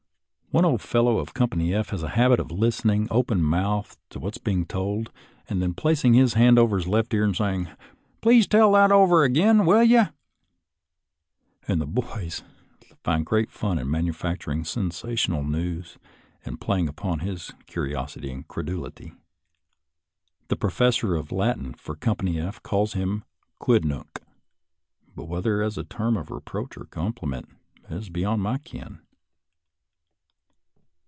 One 0.53 0.65
old 0.65 0.81
fellow 0.81 1.17
of 1.19 1.33
Com 1.33 1.47
BARLT 1.47 1.61
EXPERIENCES 1.61 1.63
IN 1.63 1.75
CAMP 1.77 1.87
21 1.87 1.87
pany 1.87 1.87
F 1.87 1.89
has 2.17 2.19
a 2.19 2.21
habit 2.21 2.39
of 2.41 2.51
listening 2.51 3.07
open 3.09 3.41
mouthed 3.41 3.97
to 4.09 4.19
what 4.19 4.35
is 4.35 4.41
being 4.41 4.65
told, 4.65 5.09
and 5.47 5.61
then 5.61 5.73
placing 5.73 6.19
a 6.19 6.27
hand 6.37 6.57
to 6.57 6.67
his 6.67 6.89
left 6.89 7.13
ear 7.13 7.23
and 7.23 7.33
saying," 7.37 7.69
Please 8.21 8.47
tell 8.47 8.73
that 8.73 8.91
over 8.91 9.23
again, 9.23 9.65
will 9.65 9.81
you?" 9.83 10.07
and 11.69 11.79
the 11.79 11.85
boys 11.87 12.43
find 13.01 13.25
great 13.25 13.49
fun 13.49 13.79
in 13.79 13.89
manufacturing 13.89 14.65
sensational 14.65 15.45
news 15.45 15.97
and 16.43 16.59
playing 16.59 16.89
upon 16.89 17.19
his 17.19 17.53
curiosity 17.65 18.29
and 18.29 18.45
credulity. 18.49 19.13
The 20.49 20.57
professor 20.57 21.15
of 21.15 21.31
Latin 21.31 21.75
for 21.75 21.95
Company 21.95 22.41
F 22.41 22.61
calls 22.61 22.91
him 22.91 23.23
a 23.41 23.63
quidnunc, 23.63 24.17
but 25.15 25.29
whether 25.29 25.61
as 25.61 25.77
a 25.77 25.85
term 25.85 26.17
of 26.17 26.29
reproach 26.29 26.75
or 26.75 26.83
compliment 26.83 27.47
is 27.89 28.09
beyond 28.09 28.41
my 28.41 28.57
ken. 28.57 28.99